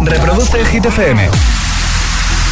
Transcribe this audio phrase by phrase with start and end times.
[0.00, 1.28] Reproduce Hit FM.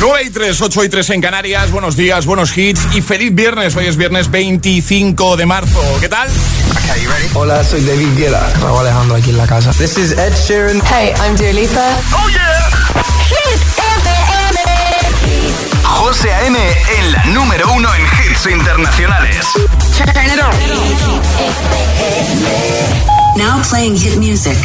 [0.00, 1.70] 9 y 3, 8 y 3 en Canarias.
[1.70, 3.74] Buenos días, buenos hits y feliz viernes.
[3.76, 5.80] Hoy es viernes 25 de marzo.
[6.00, 6.28] ¿Qué tal?
[7.34, 8.52] Hola, soy David Guetta.
[8.60, 9.70] Raúl Alejandro aquí en la casa.
[9.72, 10.82] This is Ed Sheeran.
[10.92, 11.96] Hey, I'm Dua Lipa.
[12.12, 12.68] ¡Oh, yeah!
[13.28, 14.10] Hit FM.
[15.84, 16.58] José A.M.
[16.98, 19.46] en la número uno en hits internacionales.
[19.96, 20.52] Turn it on.
[23.36, 24.56] Now playing hit music.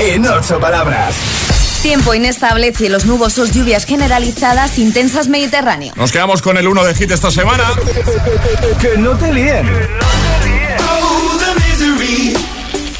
[0.00, 1.14] En ocho palabras.
[1.82, 5.92] Tiempo inestable, cielos nubosos, lluvias generalizadas, intensas Mediterráneo.
[5.96, 7.64] Nos quedamos con el 1 de hit esta semana.
[8.80, 9.68] Que no te líen.
[9.68, 12.34] Oh, the misery.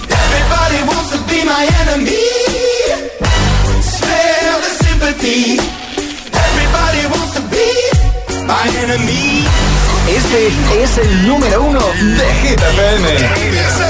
[0.09, 2.20] Everybody wants to be my enemy.
[3.82, 5.59] Smell the sympathy.
[6.32, 9.46] Everybody wants to be my enemy.
[10.09, 10.48] Este
[10.82, 13.89] es el número uno de Hit FM.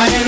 [0.00, 0.27] I am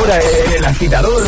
[0.00, 0.18] Ahora
[0.56, 1.24] el agitador,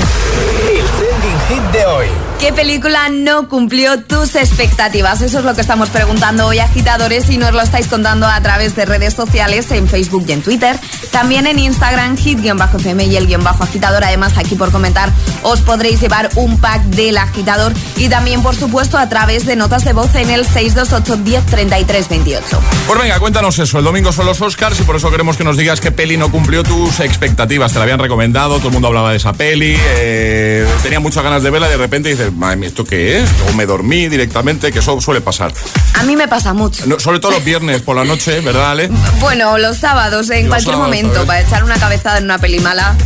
[1.72, 2.06] de hoy.
[2.38, 5.22] ¿Qué película no cumplió tus expectativas?
[5.22, 8.75] Eso es lo que estamos preguntando hoy, agitadores, y nos lo estáis contando a través
[8.75, 10.77] de redes sociales, en Facebook y en Twitter.
[11.12, 14.03] También en Instagram, hit-fm y el guion bajo agitador.
[14.03, 15.12] Además, aquí por comentar,
[15.43, 19.84] os podréis llevar un pack del agitador y también, por supuesto, a través de notas
[19.84, 22.60] de voz en el 628 10 33 28.
[22.89, 23.78] Pues venga, cuéntanos eso.
[23.78, 26.31] El domingo son los Oscars y por eso queremos que nos digas qué peli no
[26.31, 27.72] cumplió tus expectativas.
[27.72, 31.44] Te la habían recomendado, todo el mundo hablaba de esa peli, eh, tenía muchas ganas
[31.44, 33.31] de verla de repente dices, mía, ¿esto qué es?
[33.51, 35.53] O me dormí directamente, que eso suele pasar.
[35.95, 36.86] A mí me pasa mucho.
[36.86, 38.91] No, sobre todo los viernes por la noche, ¿verdad, Ale?
[39.21, 42.59] Bueno, los sábados, en Los cualquier sábados, momento, para echar una cabezada en una peli
[42.60, 42.97] mala.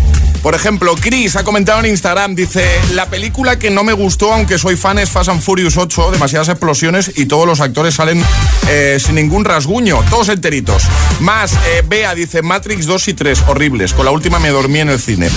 [0.42, 4.58] Por ejemplo, Chris ha comentado en Instagram, dice, la película que no me gustó, aunque
[4.58, 8.22] soy fan, es Fast and Furious 8, demasiadas explosiones y todos los actores salen
[8.68, 10.84] eh, sin ningún rasguño, todos enteritos.
[11.20, 14.90] Más, eh, Bea dice, Matrix 2 y 3, horribles, con la última me dormí en
[14.90, 15.28] el cine.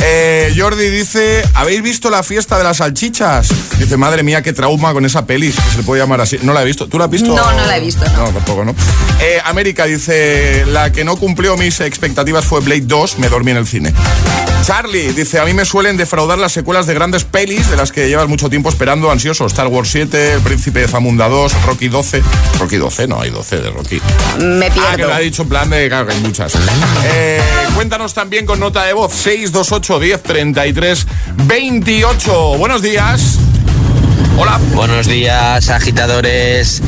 [0.00, 3.48] Eh, Jordi dice, ¿habéis visto la fiesta de las salchichas?
[3.78, 6.38] Dice, madre mía, qué trauma con esa peli, si se le puede llamar así.
[6.42, 7.34] No la he visto, ¿tú la has visto?
[7.34, 8.26] No, no la he visto, no.
[8.26, 8.74] No, tampoco, ¿no?
[9.44, 13.66] América dice, la que no cumplió mis expectativas fue Blade 2, me dormí en el
[13.66, 13.92] cine.
[14.64, 18.06] Charlie dice, a mí me suelen defraudar las secuelas de grandes pelis de las que
[18.08, 19.46] llevas mucho tiempo esperando ansioso.
[19.46, 22.22] Star Wars 7, El Príncipe de Zamunda 2, Rocky 12.
[22.58, 24.00] Rocky 12, no hay 12 de Rocky.
[24.40, 25.08] Me Ah, que pierdo.
[25.08, 26.52] lo ha dicho en plan de que hay muchas.
[27.06, 27.40] Eh,
[27.74, 31.06] cuéntanos también con nota de voz 628 10 33
[31.46, 32.58] 28.
[32.58, 33.38] Buenos días.
[34.36, 34.60] Hola.
[34.74, 36.82] Buenos días, agitadores.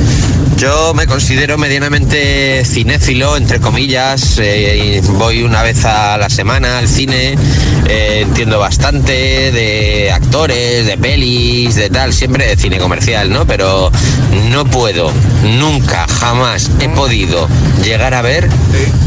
[0.60, 4.38] Yo me considero medianamente cinéfilo, entre comillas.
[4.42, 7.34] eh, voy una vez a la semana al cine.
[7.88, 9.12] eh, entiendo bastante
[9.52, 13.46] de actores, de pelis, de tal, siempre de cine comercial, ¿no?
[13.46, 13.90] Pero
[14.50, 15.10] no puedo,
[15.58, 17.48] nunca, jamás he podido
[17.82, 18.46] llegar a ver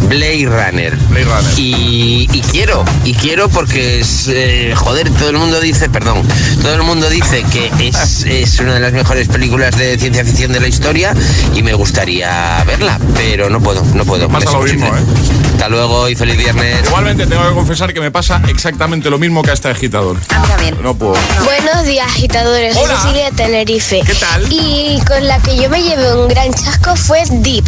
[0.09, 0.95] Blade Runner.
[1.09, 1.53] Blade Runner.
[1.59, 6.23] Y, y quiero, y quiero porque es, eh, joder, todo el mundo dice, perdón,
[6.63, 10.51] todo el mundo dice que es, es una de las mejores películas de ciencia ficción
[10.51, 11.13] de la historia
[11.53, 14.27] y me gustaría verla, pero no puedo, no puedo.
[14.29, 15.13] Pasa lo mismo, imposible.
[15.53, 16.85] Hasta luego y feliz viernes.
[16.87, 20.17] Igualmente tengo que confesar que me pasa exactamente lo mismo que a este agitador.
[20.29, 20.77] A mí también.
[20.81, 21.15] No puedo.
[21.43, 22.75] Buenos días, agitadores.
[22.75, 22.87] Hola.
[22.95, 24.01] Soy Cecilia de Tenerife.
[24.05, 24.47] ¿Qué tal?
[24.51, 27.65] Y con la que yo me llevé un gran chasco fue Deep.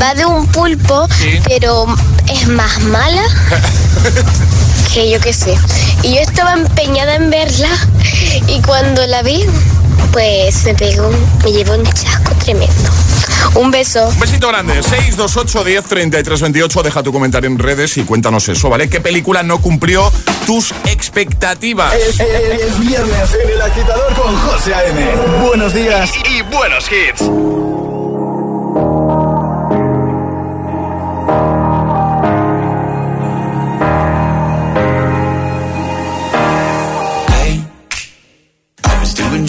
[0.00, 1.38] Va de un pulpo, Sí.
[1.44, 1.86] pero
[2.28, 3.22] es más mala
[4.94, 5.56] que yo qué sé.
[6.02, 7.68] Y yo estaba empeñada en verla
[8.48, 9.44] y cuando la vi,
[10.12, 11.10] pues me pegó,
[11.44, 12.90] me llevó un chasco tremendo.
[13.54, 14.06] Un beso.
[14.08, 14.82] Un besito grande.
[14.82, 16.82] 628 10 33 28.
[16.82, 18.88] Deja tu comentario en redes y cuéntanos eso, ¿vale?
[18.88, 20.10] ¿Qué película no cumplió
[20.46, 21.94] tus expectativas?
[21.94, 25.10] Es, es viernes en el agitador con José A.M.
[25.46, 27.91] Buenos días y, y buenos hits.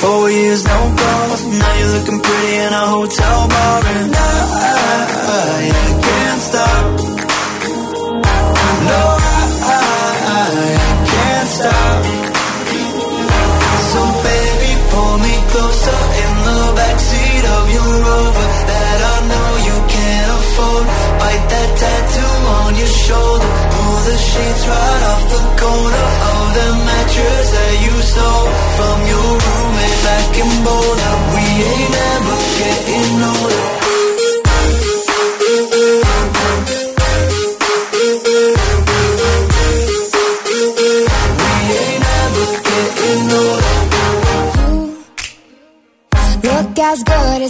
[0.00, 1.44] Four years, no calls.
[1.44, 4.28] Now you're looking pretty in a hotel bar, and I,
[5.28, 6.95] I can't stop.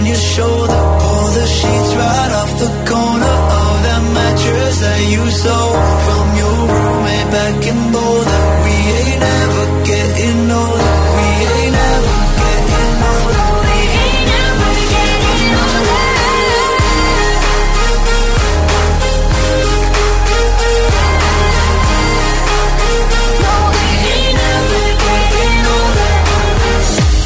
[0.00, 0.80] On your shoulder.
[1.02, 5.76] Pull the sheets right off the corner of that mattress that you stole
[6.06, 8.42] from your roommate back in Boulder.
[8.64, 10.92] We ain't ever getting older.
[11.16, 11.26] We
[11.56, 13.46] ain't ever getting older.
[13.66, 15.88] We ain't ever getting older.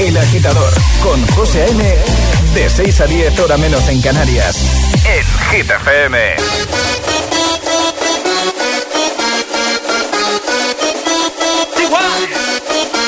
[0.06, 2.43] El agitador con José A.M.
[2.54, 4.56] De 6 a 10, hora menos en Canarias.
[5.04, 6.36] En Hit FM.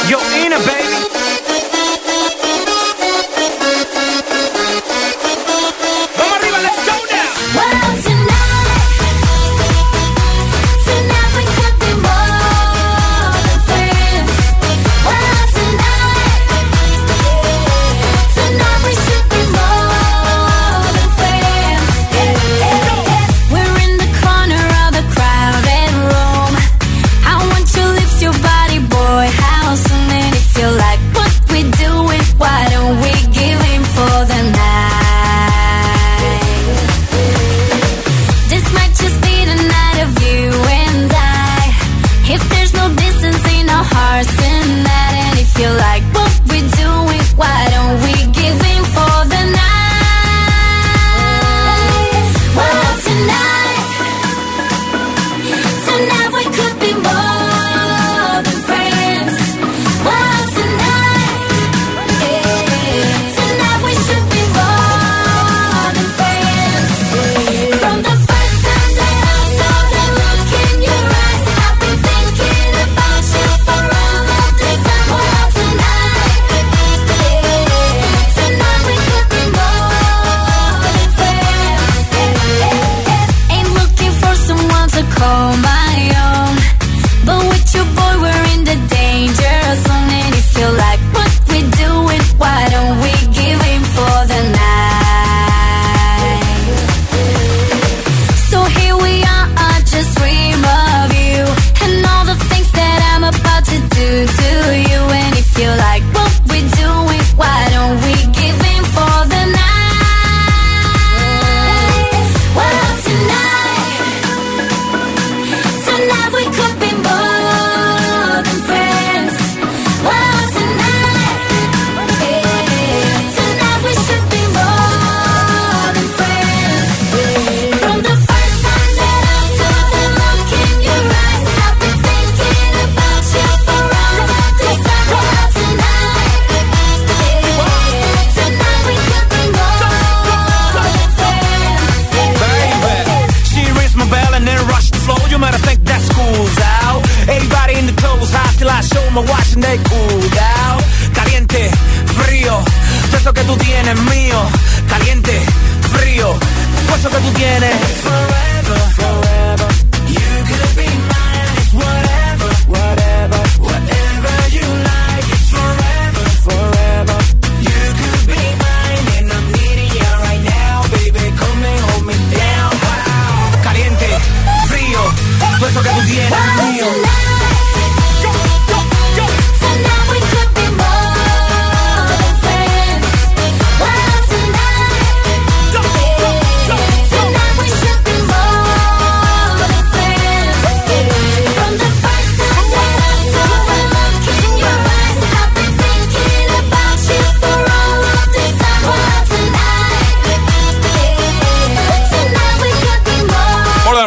[0.08, 0.75] Yo, in it,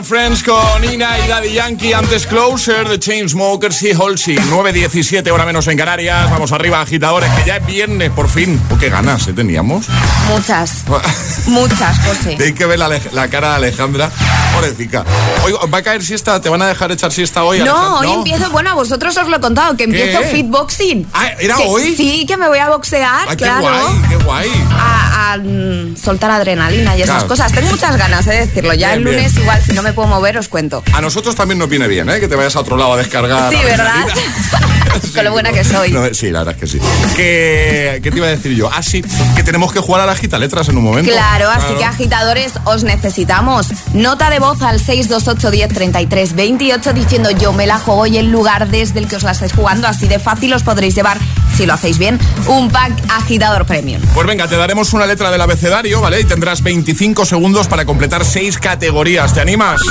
[0.09, 1.93] Friends con Ina y Daddy Yankee.
[1.93, 4.37] Antes Closer de Chainsmokers y Halsey.
[4.37, 6.31] 9.17, hora menos en Canarias.
[6.31, 8.59] Vamos arriba, agitadores, que ya es viernes, por fin.
[8.73, 9.33] Oh, qué ganas ¿eh?
[9.33, 9.85] teníamos.
[10.27, 10.83] Muchas.
[11.47, 12.37] Muchas, José.
[12.43, 14.09] Hay que ver la, la cara de Alejandra.
[14.55, 15.05] Pobrecita.
[15.45, 17.59] Hoy va a caer siesta, te van a dejar echar siesta hoy.
[17.59, 17.99] No, Alejandra?
[18.09, 21.07] hoy empiezo, bueno, a vosotros os lo he contado, que empiezo fitboxing.
[21.13, 21.95] Ah, ¿era Que- hoy?
[21.95, 23.61] Sí, que me voy a boxear, Ay, qué claro.
[23.61, 24.49] guay, qué guay.
[24.71, 27.27] A, a, mm, soltar adrenalina y esas Claro.
[27.27, 27.51] cosas.
[27.51, 28.73] Tengo muchas ganas de decirlo.
[28.73, 29.43] Ya Bien, el lunes, bien.
[29.43, 30.81] igual, si no me puedo mover, os cuento.
[30.93, 32.21] A nosotros también nos viene bien, ¿eh?
[32.21, 33.51] Que te vayas a otro lado a descargar.
[33.51, 34.07] Sí, ¿verdad?
[35.13, 35.91] Con lo buena que soy.
[35.91, 36.79] No, sí, la verdad es que sí.
[37.17, 38.69] ¿Qué, qué te iba a decir yo?
[38.73, 39.03] Ah, sí,
[39.35, 41.11] que tenemos que jugar a la gita letras en un momento.
[41.11, 43.67] Claro, así que agitadores, os necesitamos.
[43.93, 48.31] Nota de voz al 628 10 33 28 diciendo yo me la juego y el
[48.31, 49.85] lugar desde el que os la estáis jugando.
[49.89, 51.17] Así de fácil os podréis llevar,
[51.59, 54.01] si lo hacéis bien, un pack agitador premium.
[54.13, 56.21] Pues venga, te daremos una letra del abecedario, ¿vale?
[56.21, 59.33] Y tendrás 25 segundos para completar seis categorías.
[59.33, 59.81] ¿Te animas?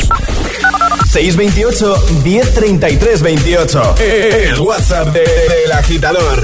[1.12, 3.94] 628 1033 28.
[3.98, 6.42] El WhatsApp de- del agitador.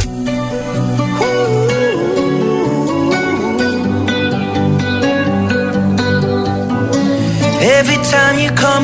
[7.61, 8.84] Every time you come